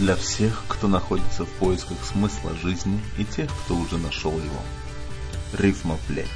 Для 0.00 0.16
всех, 0.16 0.64
кто 0.66 0.88
находится 0.88 1.44
в 1.44 1.50
поисках 1.58 1.98
смысла 2.06 2.56
жизни 2.56 2.98
и 3.18 3.24
тех, 3.26 3.50
кто 3.50 3.74
уже 3.76 3.98
нашел 3.98 4.32
его. 4.32 4.62
Рифма 5.52 5.98
плеть. 6.08 6.26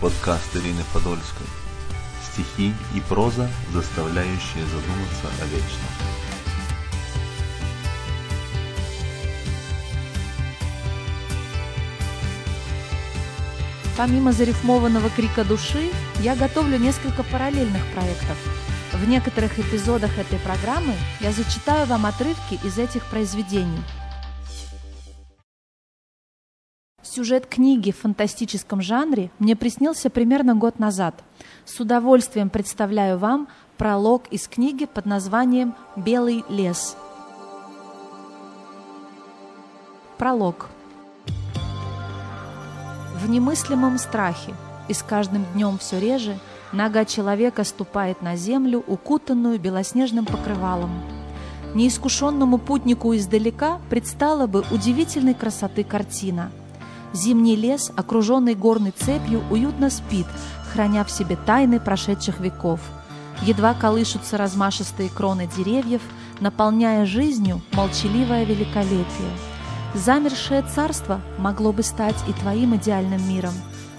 Подкаст 0.00 0.56
Ирины 0.56 0.82
Подольской. 0.94 1.46
Стихи 2.32 2.72
и 2.94 3.00
проза, 3.00 3.50
заставляющие 3.74 4.64
задуматься 4.64 5.28
о 5.38 5.44
вечном. 5.48 5.92
Помимо 13.98 14.32
зарифмованного 14.32 15.10
крика 15.10 15.44
души, 15.44 15.90
я 16.20 16.34
готовлю 16.36 16.78
несколько 16.78 17.22
параллельных 17.22 17.84
проектов. 17.92 18.38
В 18.98 19.08
некоторых 19.08 19.60
эпизодах 19.60 20.18
этой 20.18 20.40
программы 20.40 20.92
я 21.20 21.30
зачитаю 21.30 21.86
вам 21.86 22.04
отрывки 22.04 22.58
из 22.66 22.78
этих 22.78 23.04
произведений. 23.06 23.78
Сюжет 27.00 27.46
книги 27.46 27.92
в 27.92 27.98
фантастическом 27.98 28.82
жанре 28.82 29.30
мне 29.38 29.54
приснился 29.54 30.10
примерно 30.10 30.56
год 30.56 30.80
назад. 30.80 31.22
С 31.64 31.78
удовольствием 31.78 32.50
представляю 32.50 33.18
вам 33.18 33.48
пролог 33.76 34.26
из 34.32 34.48
книги 34.48 34.84
под 34.84 35.06
названием 35.06 35.76
«Белый 35.94 36.44
лес». 36.48 36.96
Пролог. 40.18 40.70
В 43.14 43.30
немыслимом 43.30 43.96
страхе 43.98 44.54
и 44.88 44.92
с 44.92 45.04
каждым 45.04 45.44
днем 45.54 45.78
все 45.78 46.00
реже 46.00 46.36
нога 46.72 47.04
человека 47.04 47.64
ступает 47.64 48.22
на 48.22 48.36
землю, 48.36 48.82
укутанную 48.86 49.58
белоснежным 49.58 50.26
покрывалом. 50.26 50.90
Неискушенному 51.74 52.58
путнику 52.58 53.14
издалека 53.14 53.78
предстала 53.90 54.46
бы 54.46 54.64
удивительной 54.70 55.34
красоты 55.34 55.84
картина. 55.84 56.50
Зимний 57.12 57.56
лес, 57.56 57.90
окруженный 57.96 58.54
горной 58.54 58.92
цепью, 58.92 59.42
уютно 59.50 59.90
спит, 59.90 60.26
храня 60.72 61.04
в 61.04 61.10
себе 61.10 61.36
тайны 61.36 61.80
прошедших 61.80 62.40
веков. 62.40 62.80
Едва 63.42 63.74
колышутся 63.74 64.36
размашистые 64.36 65.08
кроны 65.08 65.48
деревьев, 65.56 66.02
наполняя 66.40 67.06
жизнью 67.06 67.60
молчаливое 67.72 68.44
великолепие– 68.44 69.30
Замершее 69.94 70.62
царство 70.62 71.20
могло 71.38 71.72
бы 71.72 71.82
стать 71.82 72.16
и 72.28 72.32
твоим 72.32 72.76
идеальным 72.76 73.26
миром, 73.28 73.54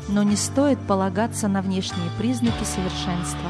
но 0.09 0.23
не 0.23 0.35
стоит 0.35 0.79
полагаться 0.79 1.47
на 1.47 1.61
внешние 1.61 2.09
признаки 2.17 2.63
совершенства. 2.63 3.49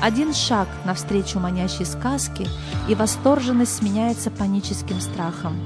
Один 0.00 0.32
шаг 0.32 0.68
навстречу 0.84 1.40
манящей 1.40 1.84
сказке, 1.84 2.46
и 2.88 2.94
восторженность 2.94 3.76
сменяется 3.76 4.30
паническим 4.30 5.00
страхом. 5.00 5.58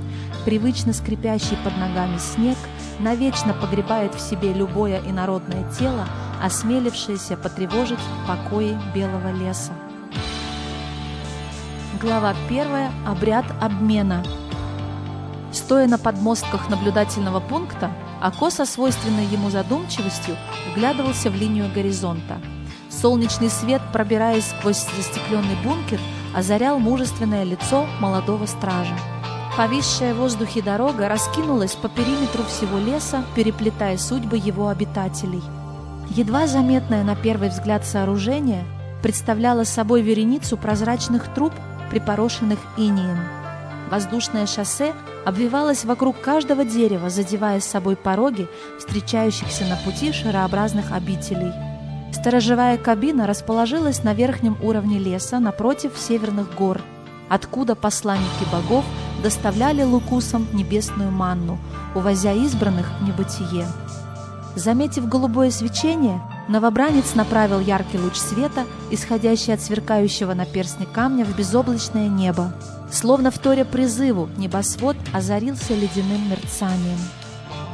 Привычно 0.46 0.92
скрипящий 0.92 1.56
под 1.62 1.76
ногами 1.76 2.18
снег 2.18 2.56
навечно 2.98 3.52
погребает 3.52 4.14
в 4.14 4.20
себе 4.20 4.52
любое 4.52 5.00
инородное 5.06 5.70
тело, 5.78 6.06
осмелившееся 6.42 7.36
потревожить 7.36 7.98
покои 8.26 8.76
белого 8.94 9.32
леса. 9.32 9.72
Глава 12.00 12.34
1. 12.48 12.66
Обряд 13.06 13.44
обмена. 13.60 14.24
Стоя 15.52 15.86
на 15.86 15.98
подмостках 15.98 16.70
наблюдательного 16.70 17.38
пункта, 17.38 17.90
Ако 18.22 18.50
со 18.50 18.64
свойственной 18.66 19.26
ему 19.26 19.50
задумчивостью 19.50 20.36
вглядывался 20.70 21.28
в 21.28 21.34
линию 21.34 21.68
горизонта. 21.74 22.40
Солнечный 22.88 23.50
свет, 23.50 23.82
пробираясь 23.92 24.46
сквозь 24.46 24.86
застекленный 24.96 25.56
бункер, 25.64 25.98
озарял 26.32 26.78
мужественное 26.78 27.42
лицо 27.42 27.84
молодого 27.98 28.46
стража. 28.46 28.94
Повисшая 29.56 30.14
в 30.14 30.18
воздухе 30.18 30.62
дорога 30.62 31.08
раскинулась 31.08 31.74
по 31.74 31.88
периметру 31.88 32.44
всего 32.44 32.78
леса, 32.78 33.24
переплетая 33.34 33.98
судьбы 33.98 34.36
его 34.36 34.68
обитателей. 34.68 35.42
Едва 36.10 36.46
заметное 36.46 37.02
на 37.02 37.16
первый 37.16 37.48
взгляд 37.48 37.84
сооружение 37.84 38.64
представляло 39.02 39.64
собой 39.64 40.00
вереницу 40.00 40.56
прозрачных 40.56 41.34
труб, 41.34 41.52
припорошенных 41.90 42.60
инеем. 42.76 43.41
Воздушное 43.92 44.46
шоссе 44.46 44.94
обвивалось 45.26 45.84
вокруг 45.84 46.18
каждого 46.18 46.64
дерева, 46.64 47.10
задевая 47.10 47.60
с 47.60 47.66
собой 47.66 47.94
пороги 47.94 48.48
встречающихся 48.78 49.66
на 49.66 49.76
пути 49.76 50.12
шарообразных 50.12 50.92
обителей. 50.92 51.52
Сторожевая 52.10 52.78
кабина 52.78 53.26
расположилась 53.26 54.02
на 54.02 54.14
верхнем 54.14 54.56
уровне 54.62 54.98
леса 54.98 55.40
напротив 55.40 55.92
северных 55.94 56.54
гор, 56.54 56.80
откуда 57.28 57.74
посланники 57.74 58.50
богов 58.50 58.86
доставляли 59.22 59.82
лукусам 59.82 60.48
небесную 60.54 61.10
манну, 61.10 61.58
увозя 61.94 62.32
избранных 62.32 62.86
в 62.98 63.04
небытие. 63.04 63.66
Заметив 64.56 65.06
голубое 65.06 65.50
свечение, 65.50 66.18
новобранец 66.48 67.14
направил 67.14 67.60
яркий 67.60 67.98
луч 67.98 68.16
света, 68.16 68.64
исходящий 68.90 69.54
от 69.54 69.60
сверкающего 69.60 70.34
на 70.34 70.44
перстне 70.44 70.86
камня 70.86 71.24
в 71.24 71.36
безоблачное 71.36 72.08
небо. 72.08 72.52
Словно 72.90 73.30
вторя 73.30 73.64
призыву, 73.64 74.28
небосвод 74.36 74.96
озарился 75.12 75.74
ледяным 75.74 76.28
мерцанием. 76.28 76.98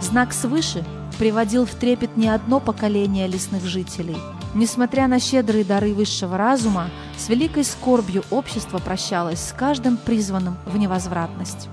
Знак 0.00 0.32
свыше 0.32 0.84
приводил 1.18 1.66
в 1.66 1.74
трепет 1.74 2.16
не 2.16 2.28
одно 2.28 2.60
поколение 2.60 3.26
лесных 3.26 3.64
жителей. 3.64 4.16
Несмотря 4.54 5.08
на 5.08 5.18
щедрые 5.18 5.64
дары 5.64 5.92
высшего 5.92 6.38
разума, 6.38 6.88
с 7.16 7.28
великой 7.28 7.64
скорбью 7.64 8.22
общество 8.30 8.78
прощалось 8.78 9.40
с 9.40 9.52
каждым 9.52 9.96
призванным 9.96 10.56
в 10.66 10.76
невозвратность. 10.76 11.68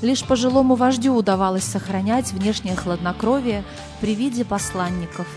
Лишь 0.00 0.24
пожилому 0.24 0.76
вождю 0.76 1.14
удавалось 1.14 1.64
сохранять 1.64 2.32
внешнее 2.32 2.76
хладнокровие 2.76 3.64
при 4.00 4.14
виде 4.14 4.44
посланников– 4.44 5.26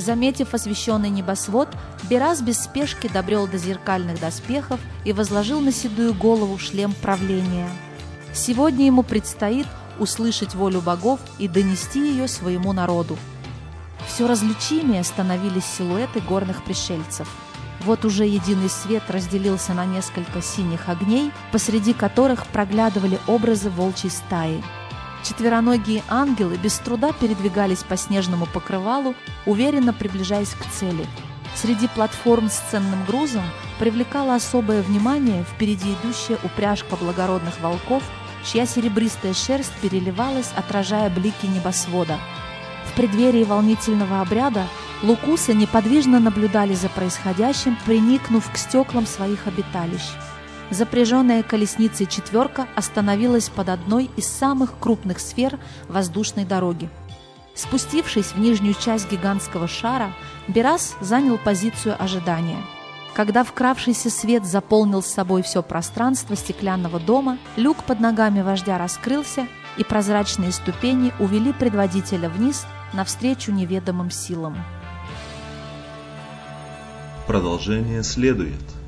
Заметив 0.00 0.54
освещенный 0.54 1.10
небосвод, 1.10 1.68
Берас 2.08 2.40
без 2.40 2.58
спешки 2.58 3.06
добрел 3.06 3.46
до 3.46 3.58
зеркальных 3.58 4.18
доспехов 4.18 4.80
и 5.04 5.12
возложил 5.12 5.60
на 5.60 5.72
седую 5.72 6.14
голову 6.14 6.56
шлем 6.56 6.94
правления. 7.02 7.68
Сегодня 8.32 8.86
ему 8.86 9.02
предстоит 9.02 9.66
услышать 9.98 10.54
волю 10.54 10.80
богов 10.80 11.20
и 11.38 11.48
донести 11.48 12.00
ее 12.00 12.28
своему 12.28 12.72
народу. 12.72 13.18
Все 14.08 14.26
различимее 14.26 15.04
становились 15.04 15.66
силуэты 15.66 16.20
горных 16.20 16.64
пришельцев. 16.64 17.28
Вот 17.84 18.06
уже 18.06 18.24
единый 18.24 18.70
свет 18.70 19.02
разделился 19.08 19.74
на 19.74 19.84
несколько 19.84 20.40
синих 20.40 20.88
огней, 20.88 21.30
посреди 21.52 21.92
которых 21.92 22.46
проглядывали 22.46 23.18
образы 23.26 23.68
волчьей 23.68 24.10
стаи. 24.10 24.62
Четвероногие 25.22 26.02
ангелы 26.08 26.56
без 26.56 26.78
труда 26.78 27.12
передвигались 27.12 27.82
по 27.82 27.96
снежному 27.96 28.46
покрывалу, 28.46 29.14
уверенно 29.46 29.92
приближаясь 29.92 30.54
к 30.54 30.64
цели. 30.70 31.06
Среди 31.54 31.88
платформ 31.88 32.48
с 32.48 32.58
ценным 32.70 33.04
грузом 33.04 33.42
привлекала 33.78 34.36
особое 34.36 34.82
внимание 34.82 35.44
впереди 35.44 35.94
идущая 35.94 36.38
упряжка 36.42 36.96
благородных 36.96 37.60
волков, 37.60 38.02
чья 38.44 38.64
серебристая 38.66 39.34
шерсть 39.34 39.72
переливалась, 39.82 40.52
отражая 40.56 41.10
блики 41.10 41.46
небосвода. 41.46 42.18
В 42.86 42.94
преддверии 42.94 43.44
волнительного 43.44 44.22
обряда 44.22 44.66
лукусы 45.02 45.54
неподвижно 45.54 46.18
наблюдали 46.18 46.74
за 46.74 46.88
происходящим, 46.88 47.76
приникнув 47.84 48.50
к 48.50 48.56
стеклам 48.56 49.06
своих 49.06 49.46
обиталищ 49.46 50.02
запряженная 50.70 51.42
колесницей 51.42 52.06
четверка 52.06 52.66
остановилась 52.74 53.48
под 53.48 53.68
одной 53.68 54.10
из 54.16 54.26
самых 54.26 54.78
крупных 54.78 55.20
сфер 55.20 55.58
воздушной 55.88 56.44
дороги. 56.44 56.88
Спустившись 57.54 58.32
в 58.32 58.38
нижнюю 58.38 58.74
часть 58.74 59.10
гигантского 59.10 59.68
шара, 59.68 60.12
Берас 60.48 60.96
занял 61.00 61.36
позицию 61.36 61.96
ожидания. 62.02 62.58
Когда 63.14 63.44
вкравшийся 63.44 64.08
свет 64.08 64.46
заполнил 64.46 65.02
с 65.02 65.06
собой 65.06 65.42
все 65.42 65.62
пространство 65.62 66.36
стеклянного 66.36 67.00
дома, 67.00 67.38
люк 67.56 67.84
под 67.84 68.00
ногами 68.00 68.40
вождя 68.40 68.78
раскрылся, 68.78 69.46
и 69.76 69.84
прозрачные 69.84 70.52
ступени 70.52 71.12
увели 71.18 71.52
предводителя 71.52 72.28
вниз 72.28 72.66
навстречу 72.92 73.52
неведомым 73.52 74.10
силам. 74.10 74.56
Продолжение 77.26 78.02
следует. 78.02 78.79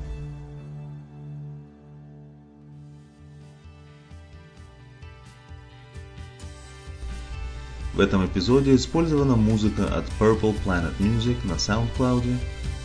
В 7.93 7.99
этом 7.99 8.25
эпизоде 8.25 8.75
использована 8.75 9.35
музыка 9.35 9.85
от 9.85 10.05
Purple 10.19 10.55
Planet 10.65 10.97
Music 10.99 11.37
на 11.45 11.53
SoundCloud. 11.53 12.37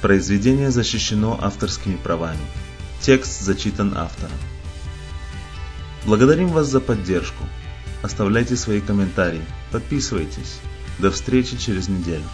Произведение 0.03 0.71
защищено 0.71 1.39
авторскими 1.41 1.97
правами. 1.97 2.39
Текст 3.01 3.41
зачитан 3.41 3.97
автором. 3.97 4.37
Благодарим 6.05 6.49
вас 6.49 6.69
за 6.69 6.81
поддержку. 6.81 7.45
Оставляйте 8.03 8.57
свои 8.57 8.81
комментарии, 8.81 9.43
подписывайтесь. 9.73 10.61
До 10.99 11.11
встречи 11.11 11.57
через 11.57 11.89
неделю. 11.89 12.25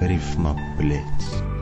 Рифма 0.00 0.58
плеть. 0.76 1.53